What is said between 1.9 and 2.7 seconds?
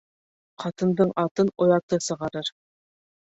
сығарыр.